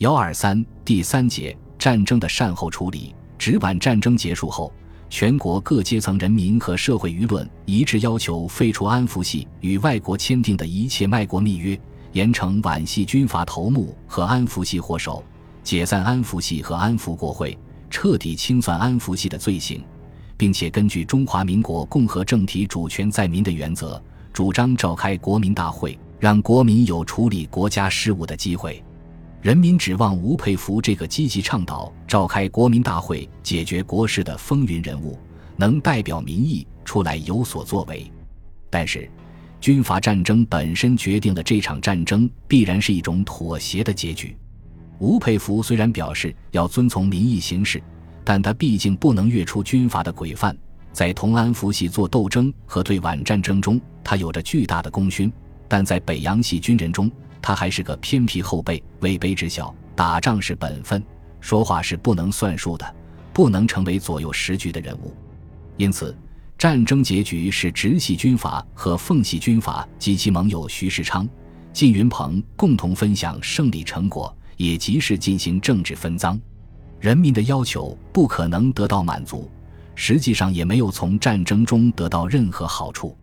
[0.00, 3.14] 幺二三第三节战争的善后处理。
[3.38, 4.72] 直皖战争结束后，
[5.10, 11.78] 全国各阶层人民和社会舆论一致要求废除安福系与外国签订的一切卖国密约，
[12.12, 15.22] 严惩皖系军阀头目和安福系祸首，
[15.62, 17.58] 解散安福系和安福国会，
[17.90, 19.84] 彻底清算安福系的罪行，
[20.34, 28.82] 并且根据中华民国共和政体主权在民的原则，主张召开国民大会，让国民有处理国家事务的机会。
[29.42, 35.18] 人民指望吴佩孚这个积极倡导召开国民大会、解决国事的风云人物，
[35.56, 38.10] 能代表民意出来有所作为。
[38.68, 39.10] 但是，
[39.58, 44.36] 军阀战争本身决定了这场战争必然是一种妥协的结局。
[44.98, 47.82] 吴佩孚虽然表示要遵从民意行事，
[48.22, 50.54] 但他毕竟不能越出军阀的规范。
[50.92, 55.32] 在同安福系做斗争和对皖战争中，他有着巨大的功勋，
[55.66, 57.10] 但在北洋系军人中，
[57.42, 61.02] 他还是个偏僻后辈，位卑职小，打仗是本分，
[61.40, 62.94] 说话是不能算数的，
[63.32, 65.14] 不能成为左右时局的人物。
[65.76, 66.16] 因此，
[66.58, 71.26] 战争结局是直系军阀和奉系军阀及其盟友徐世昌、
[71.72, 76.38] 靳云鹏共同分享胜利成果，也及时进行政治分赃。
[76.98, 79.50] 人民的要求不可能得到满足，
[79.94, 83.16] 实际上也没有从战争中得到任何好处。